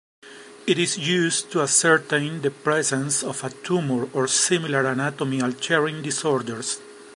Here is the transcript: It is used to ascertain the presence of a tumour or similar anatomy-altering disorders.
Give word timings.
It 0.65 0.79
is 0.79 0.97
used 0.97 1.51
to 1.51 1.61
ascertain 1.61 2.41
the 2.41 2.49
presence 2.49 3.21
of 3.21 3.43
a 3.43 3.51
tumour 3.51 4.09
or 4.13 4.27
similar 4.27 4.83
anatomy-altering 4.83 6.01
disorders. 6.01 6.79